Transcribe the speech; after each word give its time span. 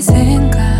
think 0.00 0.54
of 0.54 0.77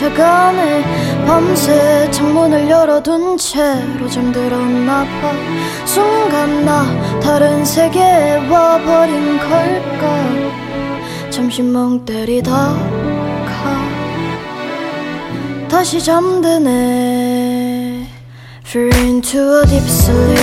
차가네 0.00 1.24
밤새 1.26 2.10
창문을 2.10 2.68
열어둔 2.68 3.36
채로 3.36 4.08
잠들었나 4.08 5.04
봐 5.04 5.32
순간 5.84 6.64
나 6.64 6.84
다른 7.20 7.64
세계에 7.64 8.48
와버린 8.48 9.38
걸까 9.38 11.30
잠시 11.30 11.62
멍 11.62 12.04
때리다 12.04 12.50
가 12.50 13.88
다시 15.68 16.02
잠드네 16.02 16.70
Fall 18.66 18.92
into 18.96 19.60
a 19.60 19.66
deep 19.66 19.86
sleep 19.86 20.38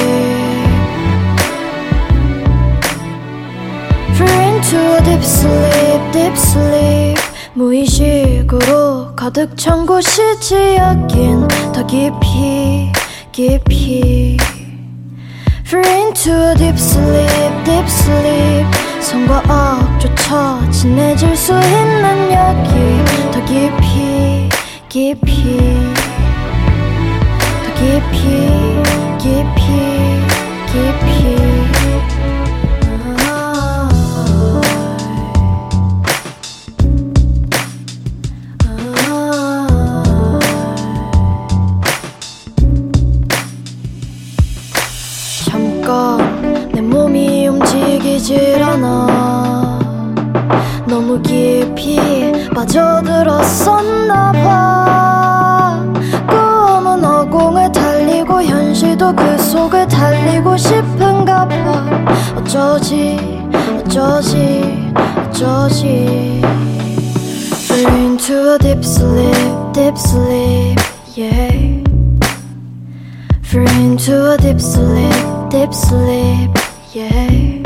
Fall 4.15 4.31
into 4.53 4.77
a 4.77 5.01
deep 5.03 5.23
sleep, 5.23 6.11
deep 6.13 6.37
sleep 6.37 7.36
무의식으로 7.57 9.15
가득 9.15 9.57
찬 9.57 9.87
곳이지 9.87 10.77
여긴 10.77 11.47
더 11.73 11.87
깊이 11.87 12.91
깊이. 13.31 14.37
Fall 15.65 15.87
into 15.87 16.31
a 16.33 16.55
deep 16.55 16.77
sleep 16.77 17.63
deep 17.65 17.87
sleep. 17.87 18.67
성과 19.01 19.41
악조차 19.47 20.69
친해질 20.69 21.35
수 21.35 21.53
있는 21.53 22.31
여기. 22.31 23.31
더 23.31 23.43
깊이 23.45 24.49
깊이. 24.87 25.57
더 27.63 27.73
깊이 27.73 28.83
깊이 29.17 29.57
깊이 30.67 31.56
너무 51.17 51.21
깊이 51.21 51.97
빠져들었었나 52.53 54.31
봐 54.31 55.83
꿈은 56.29 57.03
어공을 57.03 57.71
달리고 57.71 58.43
현실도 58.43 59.15
그 59.15 59.37
속을 59.37 59.87
달리고 59.87 60.57
싶은가 60.57 61.47
봐 61.47 61.85
어쩌지 62.35 63.17
어쩌지 63.79 64.91
어쩌지 65.17 66.41
Fall 67.65 67.93
into 67.95 68.53
a 68.53 68.57
deep 68.59 68.83
sleep 68.83 69.73
deep 69.73 69.97
sleep 69.97 70.79
yeah 71.15 71.83
Fall 73.43 73.69
into 73.79 74.33
a 74.33 74.37
deep 74.37 74.59
sleep 74.59 75.49
deep 75.49 75.73
sleep 75.73 76.51
yeah 76.93 77.56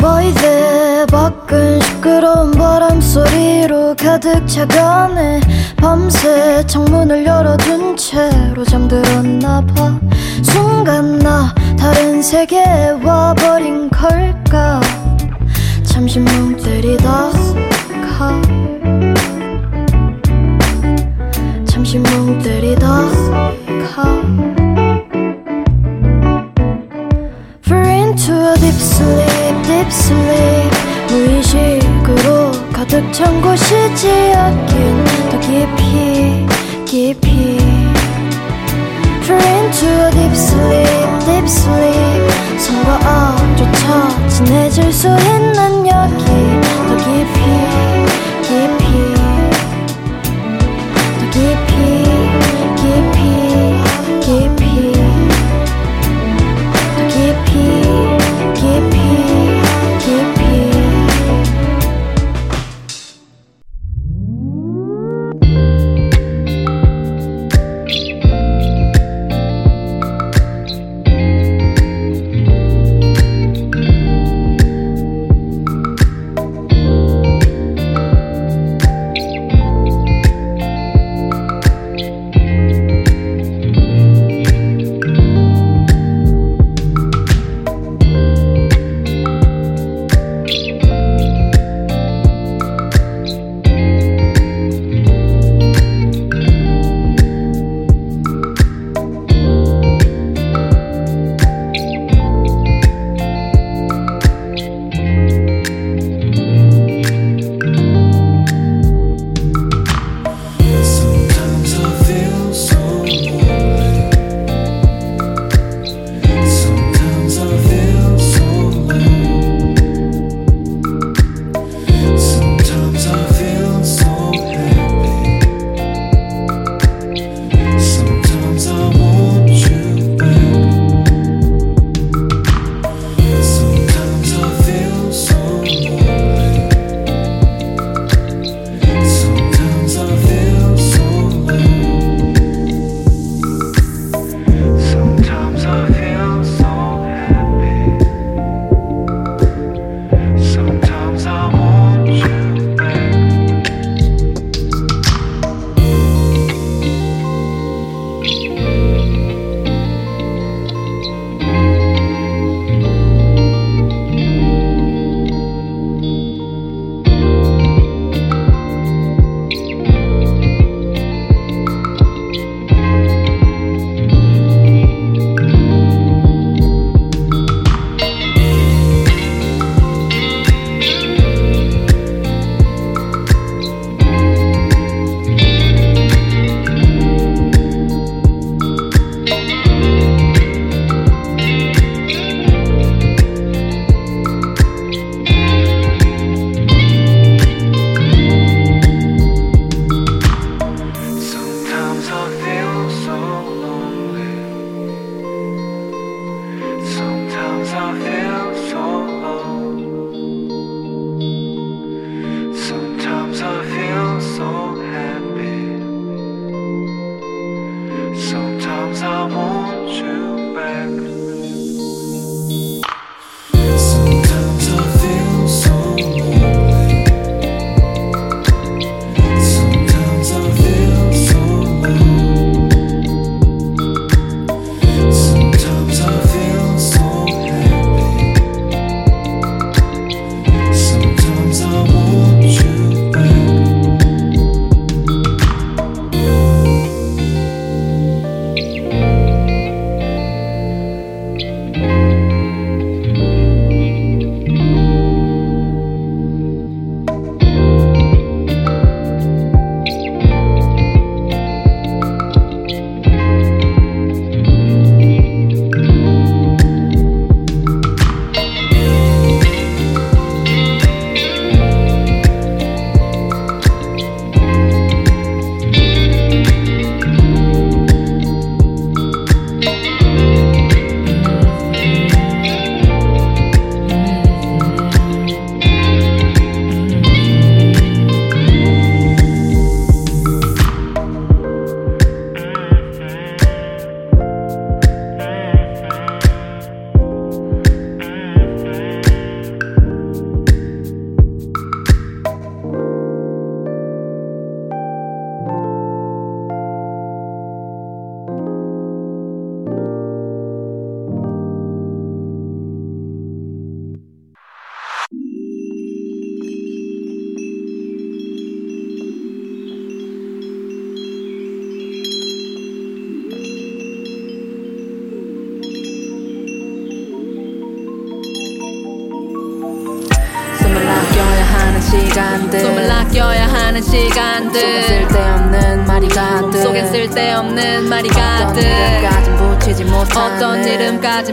void 0.00 1.06
밖은 1.10 1.80
시끄러운 1.80 2.50
바람 2.52 3.00
소리로 3.00 3.94
가득 3.94 4.46
차가네. 4.46 5.40
밤새 5.76 6.64
창문을 6.66 7.24
열어둔 7.24 7.96
채로 7.96 8.64
잠들었나 8.64 9.60
봐. 9.66 9.98
순간 10.42 11.18
나 11.18 11.54
다른 11.78 12.22
세계에 12.22 12.90
와버린 13.02 13.88
걸까? 13.90 14.80
잠시 15.84 16.18
멍 16.18 16.56
때리다 16.56 17.30
가. 18.18 18.42
잠시 21.66 21.98
멍 21.98 22.38
때리다 22.40 22.88
가 23.94 24.63
sleep 28.84 29.62
deep 29.62 29.88
sleep 29.88 30.70
무의식으로 31.08 32.52
가득 32.72 33.10
찬 33.12 33.40
곳이지 33.40 34.32
여긴 34.32 35.04
더 35.30 35.40
깊이 35.40 36.46
깊이 36.84 37.58
Fall 39.22 39.42
into 39.42 39.88
a 39.88 40.10
deep 40.10 40.32
sleep 40.34 41.24
deep 41.24 41.46
sleep 41.46 42.58
성과 42.58 42.98
악조차 43.02 44.28
친해질 44.28 44.92
수 44.92 45.08
있는 45.08 45.86
여기 45.86 46.24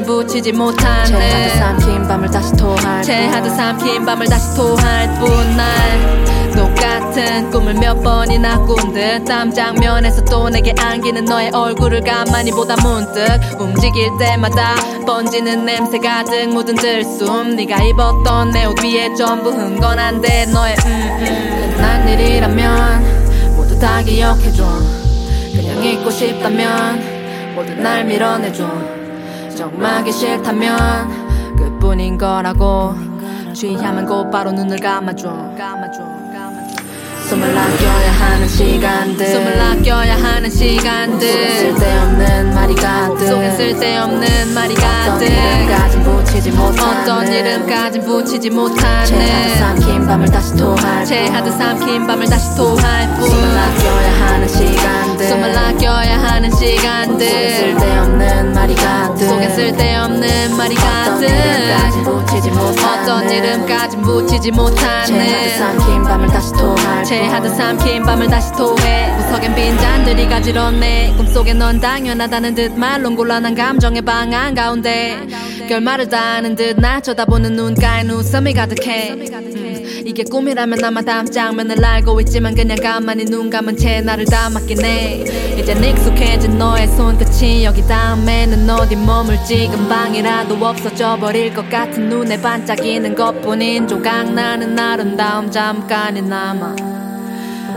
이름까진 0.01 0.03
붙이지 0.03 0.51
못하는 0.53 1.49
삼킨 1.57 2.07
밤을 2.07 2.29
다시 2.29 2.53
토할 2.55 3.03
체하듯 3.03 3.55
삼킨 3.55 4.05
밤을 4.05 4.27
다시 4.27 4.55
토할 4.55 5.13
뿐날 5.19 6.51
똑같은 6.55 7.49
꿈을 7.49 7.73
몇 7.75 8.01
번이나 8.01 8.59
꾼듯 8.59 9.25
땀 9.25 9.51
장면에서 9.51 10.23
또 10.25 10.49
내게 10.49 10.73
안기는 10.77 11.25
너의 11.25 11.51
얼굴을 11.53 12.01
가만히 12.01 12.51
보다 12.51 12.75
문득 12.83 13.21
움직일 13.59 14.09
때마다 14.19 14.75
번지는 15.05 15.65
냄새 15.65 15.97
가득 15.99 16.49
묻은 16.49 16.75
들숨. 16.75 17.55
네가 17.55 17.81
입었던 17.83 18.51
내 18.51 18.65
옷 18.65 18.83
위에 18.83 19.13
전부 19.15 19.49
흥건한데 19.51 20.47
너의 20.47 20.75
음음. 20.85 21.75
끝난 21.75 22.07
일이라면 22.09 23.55
모두 23.55 23.79
다 23.79 24.01
기억해줘. 24.01 24.63
그냥 25.53 25.83
잊고 25.83 26.09
싶다면 26.11 27.53
모두 27.55 27.73
날 27.75 28.03
밀어내줘 28.05 29.00
정말기 29.71 30.11
싫다면 30.11 31.55
그뿐인 31.55 32.17
거라고. 32.17 32.93
취하면 33.53 34.05
곧바로 34.05 34.51
눈을 34.51 34.77
감아줘. 34.79 35.29
숨을 37.29 37.57
아껴야 37.57 38.11
하는 38.19 38.47
시간들. 38.47 39.25
숨을 39.25 39.61
아껴야 39.61 40.15
하는 40.21 40.49
속에 40.49 40.67
시간들. 40.75 41.27
쓸데없는 41.29 42.53
말이 42.53 42.75
가득. 42.75 43.25
속에 43.27 43.51
쓸데없는 43.51 44.53
말이 44.53 44.73
어떤 44.73 44.81
가득. 44.81 45.25
이름까진 45.25 46.03
붙이지 46.03 46.51
못하는 46.51 47.01
어떤 47.01 47.27
이름까진 47.31 48.01
붙이지 48.01 48.49
못하는 48.49 49.55
삼킨 49.57 50.05
밤을 50.05 50.27
다시 50.29 50.55
토할 50.57 51.05
체하듯 51.05 51.53
삼킨 51.53 52.05
밤을 52.07 52.25
다시 52.27 52.55
토할 52.57 53.07
숨을 53.15 53.15
뿐 53.15 53.29
아껴야 53.31 54.27
하는 54.27 54.47
시간 54.49 55.10
들 55.31 55.37
숨을 55.37 55.57
아껴야 55.57 56.19
하는 56.19 56.51
속에 56.51 56.75
시간들. 56.75 57.25
쓸데없는 57.25 58.53
말이 58.53 58.75
가득. 58.75 59.27
속에 59.27 59.49
쓸데없는 59.49 60.57
말이 60.57 60.75
가득. 60.75 61.27
어떤 62.83 63.29
이름까진 63.29 64.01
붙이지 64.01 64.51
못하는. 64.51 65.57
삼킨 65.57 66.03
밤을 66.03 66.27
다시 66.27 66.51
토할 66.53 67.03
체하듯 67.05 67.55
삼킨 67.55 68.03
밤을 68.03 68.27
다시 68.27 68.51
토해. 68.53 69.15
구석엔 69.17 69.55
빈잔들이 69.55 70.27
가지런네 70.27 71.13
꿈속에 71.15 71.53
넌 71.53 71.79
당연하다는 71.79 72.55
듯 72.55 72.77
말론 72.77 73.15
곤란한 73.15 73.55
감정의 73.55 74.01
방 74.01 74.33
한가운데 74.33 75.27
결말을 75.71 76.09
다하는 76.09 76.55
듯나 76.55 76.99
쳐다보는 76.99 77.53
눈가에 77.53 78.03
웃음이 78.03 78.53
가득해. 78.53 79.11
음, 79.11 80.03
이게 80.05 80.21
꿈이라면 80.25 80.83
아마 80.83 81.01
다음 81.01 81.25
장면을 81.25 81.85
알고 81.85 82.19
있지만 82.19 82.55
그냥 82.55 82.75
가만히 82.75 83.23
눈 83.23 83.49
감은 83.49 83.77
채 83.77 84.01
나를 84.01 84.25
담았긴 84.25 84.83
해 84.83 85.23
이제 85.57 85.71
익숙해진 85.71 86.57
너의 86.57 86.89
손끝이 86.89 87.63
여기 87.63 87.87
다음에는 87.87 88.69
어디 88.69 88.97
머물지 88.97 89.69
금방이라도 89.69 90.55
없어져 90.55 91.15
버릴 91.15 91.53
것 91.53 91.69
같은 91.69 92.09
눈에 92.09 92.41
반짝이는 92.41 93.15
것뿐인 93.15 93.87
조각. 93.87 94.33
나는 94.33 94.77
아름다움 94.77 95.49
잠깐이나마. 95.49 96.75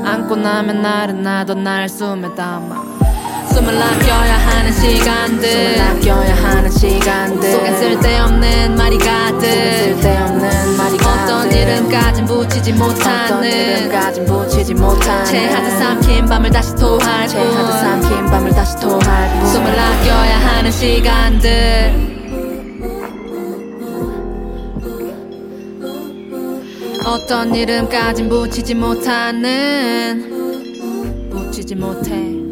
안고 0.03 0.35
나면 0.35 0.83
나른나도 0.83 1.55
날 1.55 1.89
숨에 1.89 2.35
담아 2.35 3.14
숨을 3.55 3.81
아껴야 3.81 4.37
하는 4.37 4.73
숨을 4.73 4.97
시간들. 4.97 5.81
아껴야 5.81 6.35
하는 6.35 6.69
시간들. 6.71 7.53
속에 7.53 7.77
쓸데없는 7.77 8.75
말이 8.77 8.99
가득. 8.99 9.43
쓸데없는 9.43 10.77
말이 10.77 10.97
가득. 10.97 11.07
어떤 11.07 11.53
이름까진 11.53 12.25
붙이지 12.27 12.73
어떤 12.73 12.89
못하는. 12.89 13.45
이름까진 13.45 14.25
붙이지 14.25 14.75
못하는. 14.75 15.25
체하듯 15.25 15.79
삼킨 15.79 16.27
밤을 16.27 16.51
다시 16.51 16.75
토할 16.75 17.29
체하듯 17.29 17.55
뿐 17.55 17.71
삼킨 17.79 18.27
밤을 18.27 18.51
다시 18.51 18.77
토할 18.77 19.39
뿐. 19.39 19.47
숨을 19.47 19.71
아껴야 19.71 20.37
하는 20.39 20.73
시간들. 20.73 22.15
어떤 27.07 27.55
이름까진 27.55 28.29
붙이지 28.29 28.75
못하는. 28.75 30.33
붙이지 31.31 31.77
못해 31.77 32.44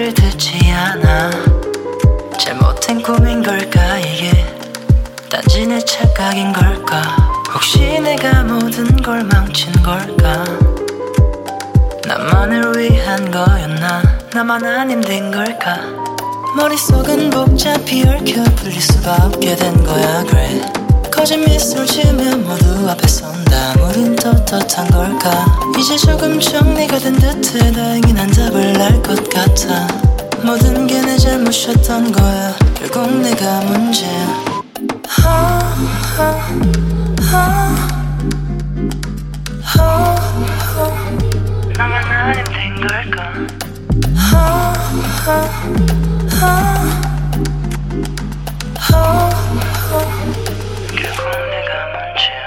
말을 0.00 0.14
듣지 0.14 0.58
않아. 0.72 1.30
잘못된 2.38 3.02
꿈인 3.02 3.42
걸까 3.42 3.98
이게? 3.98 4.30
단지 5.28 5.66
내 5.66 5.78
착각인 5.78 6.52
걸까? 6.54 7.02
혹시 7.52 8.00
내가 8.00 8.42
모든 8.44 8.84
걸 9.02 9.24
망친 9.24 9.70
걸까? 9.82 10.44
나만을 12.06 12.78
위한 12.78 13.30
거였나? 13.30 14.02
나만 14.32 14.64
안 14.64 14.90
힘든 14.90 15.30
걸까? 15.30 15.78
머릿속은 16.56 17.28
복잡히 17.28 18.02
얽혀 18.08 18.42
풀릴 18.56 18.80
수가 18.80 19.26
없게 19.26 19.54
된 19.54 19.84
거야 19.84 20.24
그래. 20.24 20.72
거짓 21.10 21.36
미소를 21.36 21.86
지으면 21.86 22.44
모두 22.44 22.88
앞에 22.88 23.06
선다. 23.06 23.74
우린 23.82 24.16
떳떳한 24.16 24.90
걸까 24.90 25.59
이제 25.80 25.96
조금 25.96 26.38
정리가 26.38 26.98
된 26.98 27.14
듯해 27.18 27.72
다행히 27.72 28.12
난 28.12 28.30
답을 28.30 28.80
알 28.80 29.02
것 29.02 29.28
같아. 29.30 29.86
모든 30.44 30.86
게 30.86 31.00
내 31.00 31.16
잘못이었던 31.16 32.12
거야. 32.12 32.54
결국 32.74 33.16
내가 33.20 33.60
문제야 33.62 34.26
아, 35.24 35.60
아, 36.18 36.50
아. 37.32 37.76
나만 41.76 42.04
안 42.04 42.34
힘든 42.34 42.86
걸까. 42.86 43.32
결국 50.96 51.24
내가 51.50 51.70
문제야. 51.94 52.46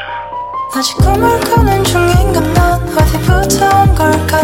아직 0.76 0.96
꿈을 0.98 1.40
꾸는 1.42 1.84
난 1.84 2.03
온 3.36 3.96
걸까? 3.96 4.40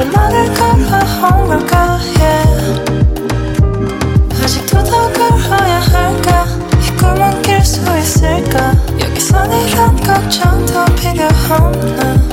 얼마나 0.00 0.44
걸어온 0.54 1.46
걸까? 1.48 1.98
Yeah. 2.18 2.82
아직도 4.42 4.82
더 4.82 5.12
걸어야 5.12 5.80
할까? 5.80 6.46
이 6.80 6.96
꿈은 6.96 7.42
낄 7.42 7.64
수 7.64 7.80
있을까? 7.98 8.72
여기서 9.00 9.44
이런 9.46 9.96
걱정도 9.96 10.84
필요 10.96 11.26
없나 11.50 12.31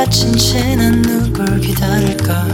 안에 0.00 0.04
갇힌 0.06 0.32
채난 0.34 1.02
누굴 1.02 1.60
기다릴까? 1.60 2.46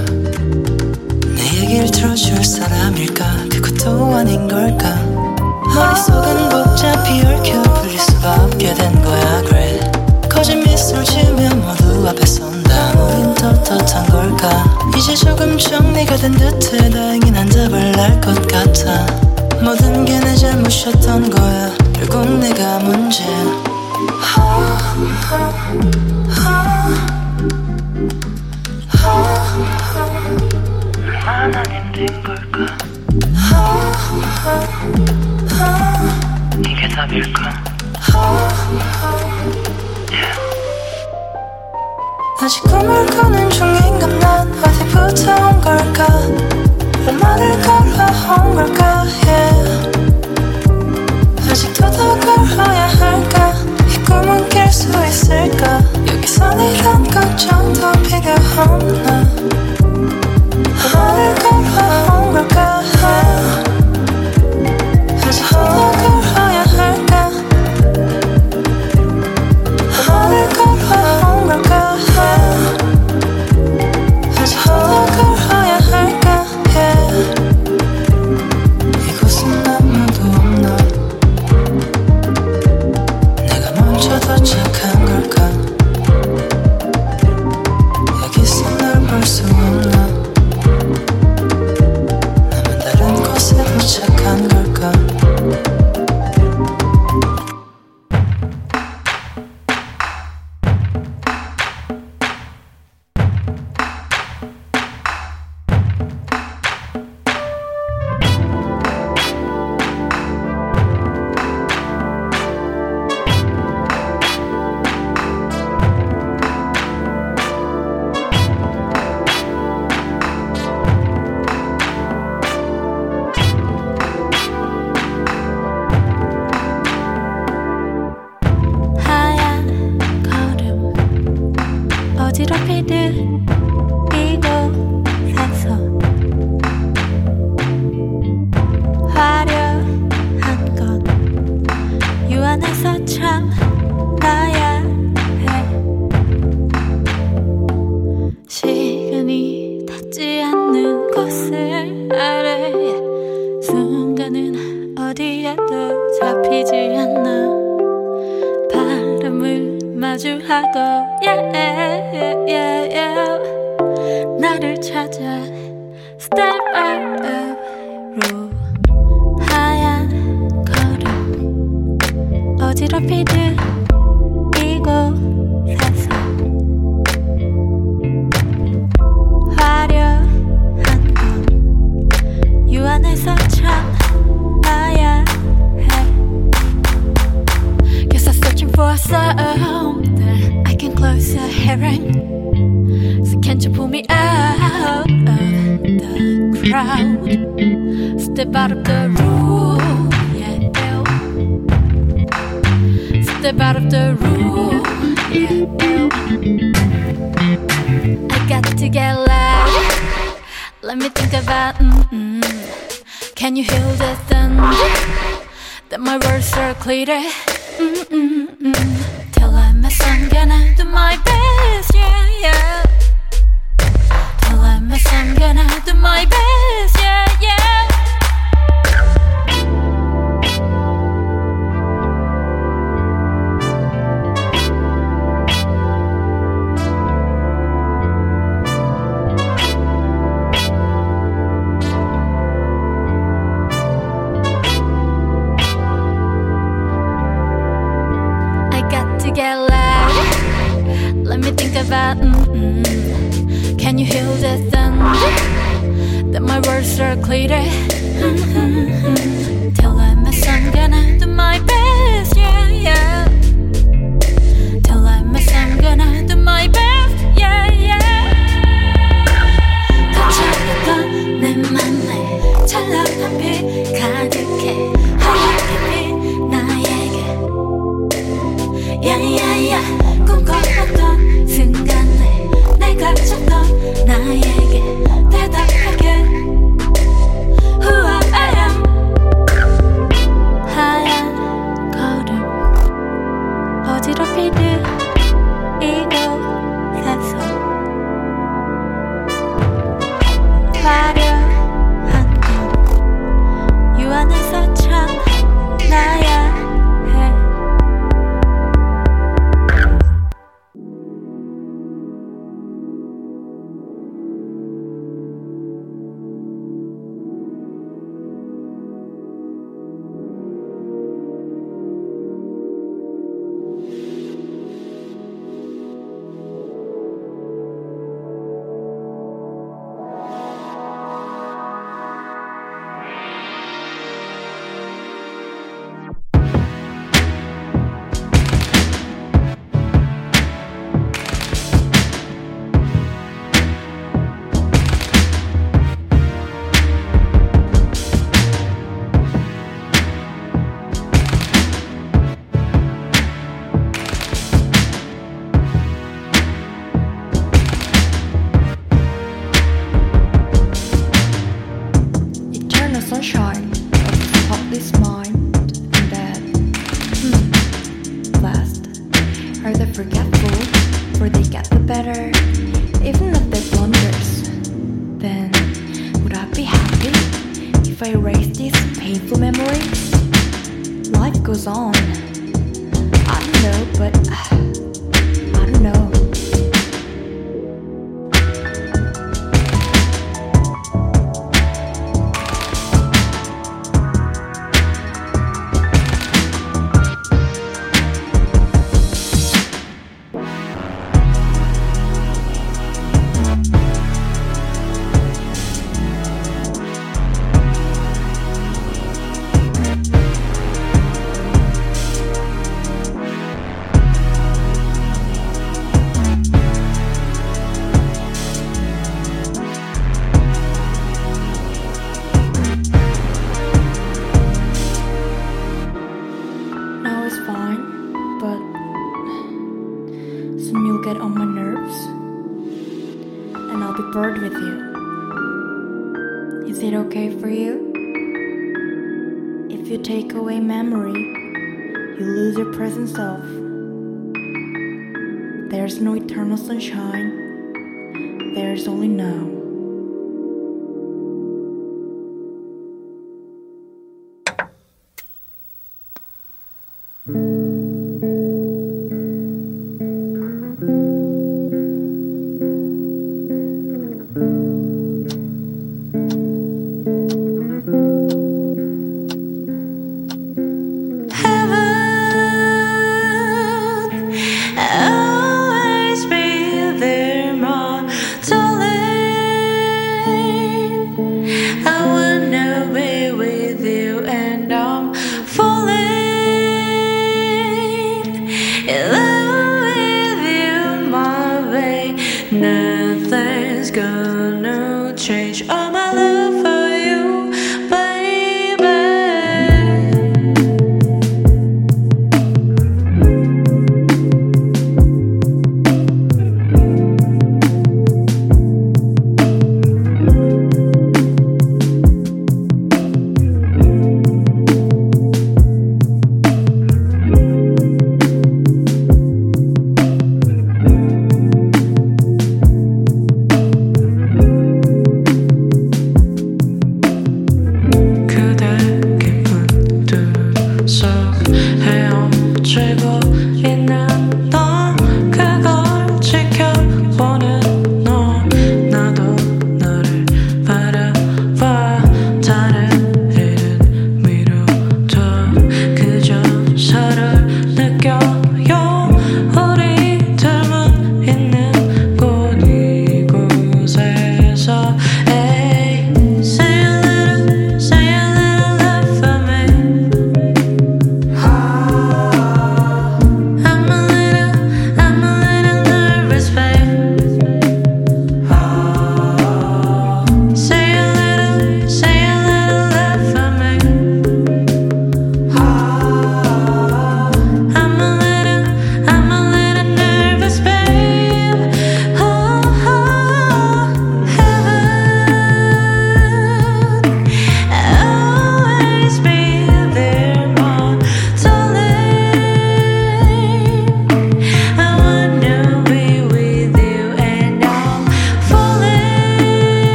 내 1.37 1.61
얘길 1.61 1.89
들어줄 1.93 2.43
사람일까? 2.45 3.25
그것도 3.51 4.17
아닌 4.17 4.49
걸까? 4.49 4.97
머릿속은 5.73 6.49
복잡히 6.49 7.25
얽혀 7.25 7.63
풀릴 7.63 7.99
수가 8.01 8.35
없게 8.43 8.75
된 8.75 9.01
거야 9.01 9.43
그래. 9.43 9.81
거짓 10.29 10.57
미술 10.57 11.05
지으면 11.05 11.61
모두 11.65 12.09
앞에 12.09 12.27
선다 12.27 12.93
우린 13.01 13.33
떳떳한 13.35 14.07
걸까? 14.09 14.65
이제 14.99 15.15
조금 15.15 15.57
정리가 15.57 16.17
된 16.17 16.33
듯해 16.33 16.91
다행히 16.91 17.31
난 17.31 17.49
답을 17.49 17.97
알 17.97 18.21
것 18.21 18.35
같아. 18.49 19.07
모든 19.63 20.05
게 20.05 20.19
내 20.19 20.35
잘못이었던 20.35 21.31
거야. 21.31 21.71
결국 21.95 22.29
내가 22.41 22.81
문제야 22.81 23.67
얼마나 31.27 31.61
힘든 31.65 32.07
걸까? 32.23 32.67
이게 36.65 36.89
답일까? 36.89 37.53
아직 42.41 42.63
꿈을 42.63 43.07
꾸는 43.07 43.51
중인가 43.51 44.07
난 44.07 44.49
어디부터 44.53 45.35
온 45.35 45.61
걸까? 45.61 46.07
얼마를 47.09 47.61
걸어온 47.61 48.55
걸까? 48.55 49.05
yeah. 49.27 49.91
아직도 51.51 51.91
더 51.91 52.21
걸어야 52.21 52.87
할까? 52.87 53.53
이 53.91 53.99
꿈은 54.05 54.49
깰 54.49 54.71
수 54.71 54.87
있을까? 55.05 55.81
여기선 56.07 56.61
이런 56.61 57.03
걱정도 57.11 57.91
필요 58.03 58.33
없나 58.63 59.27
얼마를 60.65 61.35
걸어 61.75 62.21
온 62.21 62.33
걸까 62.33 62.81
아직 65.27 65.45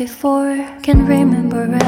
before 0.00 0.56
can 0.82 1.04
remember 1.04 1.79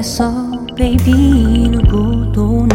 é 0.00 0.02
só 0.02 0.30
baby 0.78 1.68
no 1.68 1.82
botão. 1.82 2.69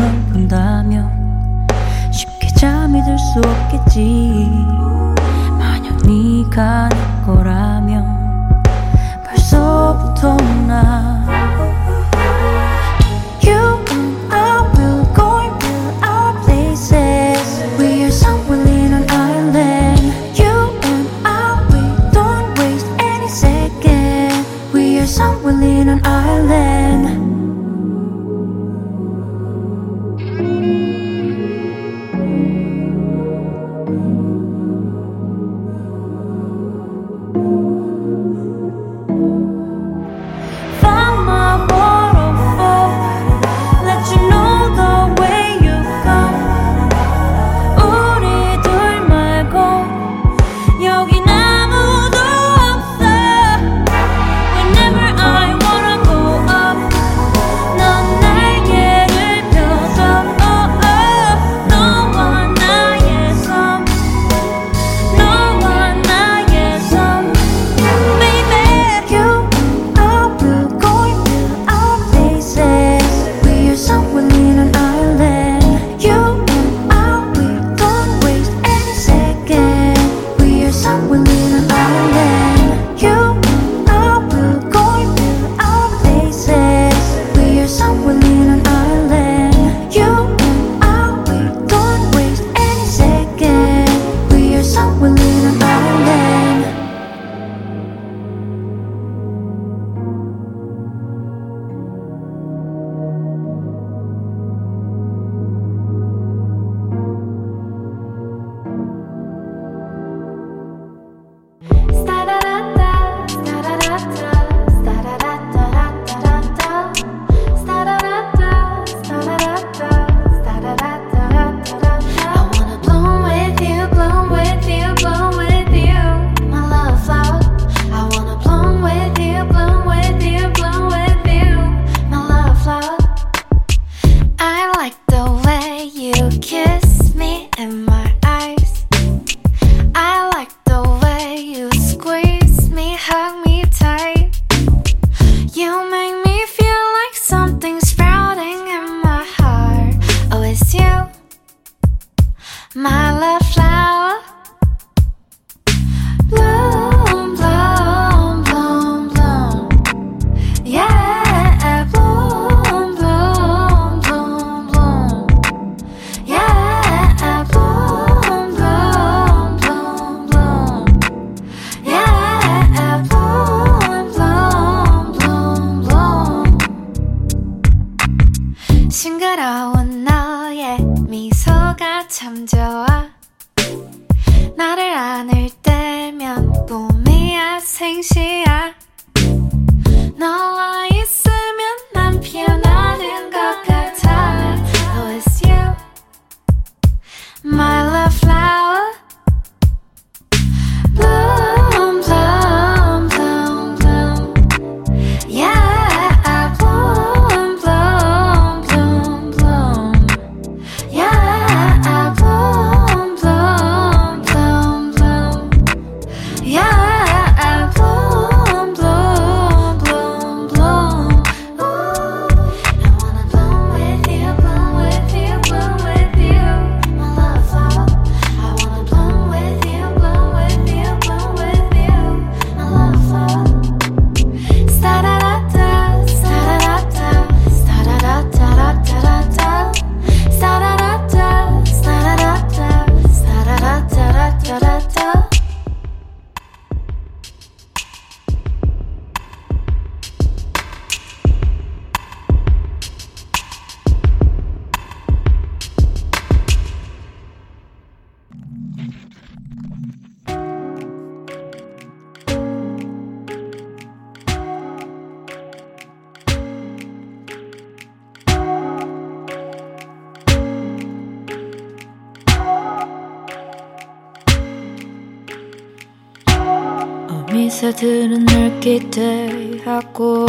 새들은 277.85 278.25
늘 278.25 278.59
기대하고 278.59 280.25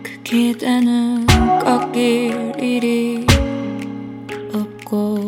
그 0.00 0.22
기대는 0.22 1.26
꺾일 1.58 2.52
일이 2.56 3.26
없고 4.54 5.26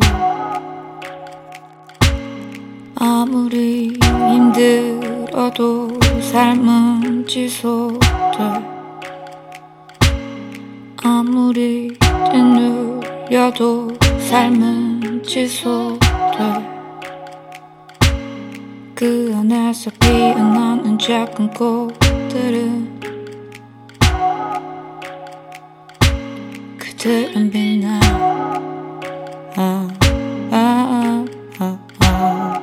아무리 2.95 3.99
힘들어도 4.31 5.89
삶은 6.21 7.27
지속돼 7.27 7.99
아무리 11.03 11.97
뒤눌려도 12.31 13.89
삶은 14.19 15.21
지속돼 15.23 16.68
그 18.99 19.33
안에서 19.33 19.89
피어나는 19.97 20.99
작은 20.99 21.51
꽃들은 21.51 22.99
그들은 26.77 27.49
빛나. 27.49 27.97
아, 29.55 29.87
아, 30.51 31.25
아, 31.59 31.79
아. 31.99 32.61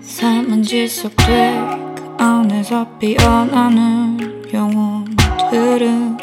삶은 0.00 0.62
지속돼. 0.62 1.60
그 1.94 2.16
안에서 2.16 2.88
피어나는 2.98 4.50
영혼들은 4.50 6.16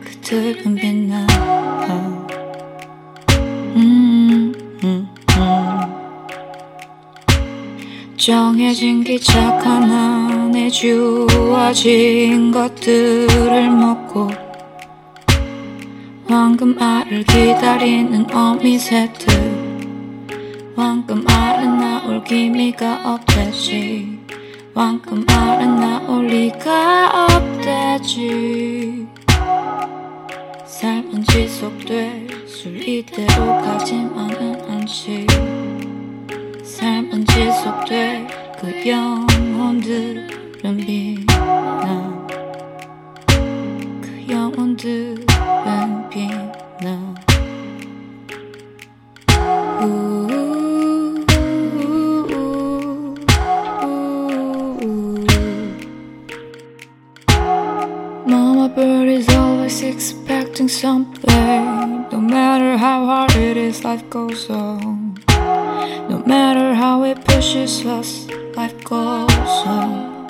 그들은 0.00 0.74
빛나 0.74 2.15
정해진 8.26 9.04
기착 9.04 9.64
하나에 9.64 10.68
주어진 10.68 12.50
것들을 12.50 13.70
먹고 13.70 14.28
황금 16.26 16.76
알을 16.76 17.22
기다리는 17.22 18.26
어미 18.34 18.80
새들 18.80 19.28
황금 20.74 21.24
알은 21.24 21.78
나올 21.78 22.24
기미가 22.24 23.12
없대지. 23.14 24.18
황금 24.74 25.24
알은 25.28 25.76
나올 25.76 26.26
리가 26.26 27.28
없대지. 27.28 29.06
삶은 30.66 31.22
지속돼 31.22 32.26
술 32.44 32.76
이대로 32.88 33.62
가지만은 33.62 34.68
않지 34.68 35.28
지속돼 37.35 38.27
그 38.59 38.87
영혼들은 38.87 40.77
빛나 40.77 42.27
그 43.27 44.25
영혼들은 44.29 45.25
빛나 46.09 47.15
Mama 58.25 58.69
bird 58.69 59.09
is 59.09 59.27
always 59.29 59.81
expecting 59.83 60.69
something 60.69 62.07
No 62.11 62.19
matter 62.19 62.77
how 62.77 63.05
hard 63.05 63.35
it 63.35 63.57
is, 63.57 63.83
life 63.83 64.09
goes 64.09 64.49
on 64.49 65.04
No 65.04 65.04
matter 66.26 66.74
how 66.74 67.04
it 67.04 67.24
pushes 67.24 67.86
us, 67.86 68.26
life 68.56 68.76
goes 68.84 69.30
on. 69.64 70.26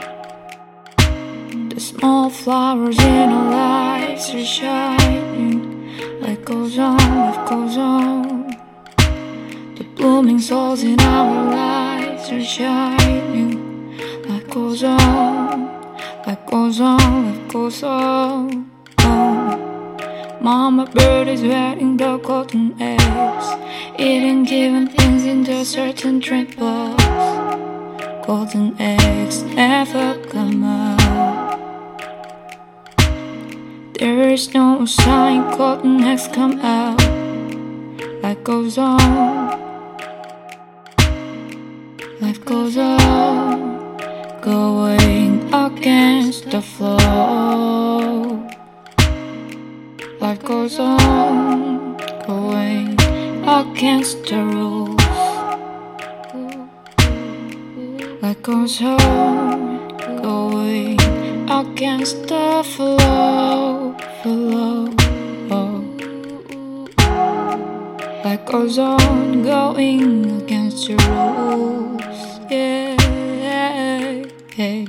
The 1.71 1.81
small 1.81 2.29
flowers 2.29 2.99
in 2.99 3.31
our 3.31 3.51
lives 3.51 4.31
are 4.31 4.45
shining. 4.45 6.21
Life 6.21 6.45
goes 6.45 6.79
on, 6.79 6.99
life 6.99 7.49
goes 7.49 7.77
on. 7.79 8.51
The 9.77 9.85
blooming 9.97 10.41
souls 10.41 10.83
in 10.83 11.01
our 11.01 11.51
lives 11.51 12.31
are 12.31 12.45
shining. 12.45 13.97
Life 14.29 14.49
goes 14.51 14.85
on, 14.85 15.67
life 16.27 16.47
goes 16.47 16.81
on, 16.81 17.33
life 17.33 17.53
goes 17.53 17.83
on. 17.83 17.97
on. 18.53 18.76
Mama 20.47 20.87
bird 20.87 21.27
is 21.27 21.43
wearing 21.43 21.97
the 21.97 22.19
golden 22.19 22.81
eggs, 22.81 23.47
eating 23.99 24.45
given 24.45 24.87
things 24.87 25.25
into 25.25 25.65
certain 25.65 26.21
triples. 26.21 26.95
Golden 28.25 28.77
eggs 28.79 29.43
never 29.43 30.15
come 30.29 30.63
out. 30.63 31.59
There 33.99 34.29
is 34.31 34.55
no 34.55 34.87
sign 34.87 35.51
golden 35.59 36.05
eggs 36.05 36.29
come 36.29 36.61
out. 36.61 37.03
Life 38.23 38.45
goes 38.45 38.79
on. 38.79 39.51
Life 42.21 42.45
goes 42.45 42.79
on, 42.79 43.99
going 44.43 45.53
against 45.53 46.53
the 46.53 46.63
flow. 46.63 48.56
Life 50.19 50.43
goes 50.45 50.79
on, 50.79 51.97
going 52.27 52.99
against 53.47 54.25
the 54.25 54.43
rules. 54.43 54.97
Life 58.23 58.43
goes 58.43 58.81
on, 58.81 59.89
going 60.23 60.99
against 61.51 62.29
the 62.29 62.65
flow, 62.65 63.95
flow. 64.23 64.87
Life 68.25 68.45
goes 68.47 68.79
on, 68.79 69.43
going 69.43 70.43
against 70.43 70.89
the 70.89 70.97
rules. 70.97 72.41
Yeah, 72.51 72.97
hey, 74.55 74.87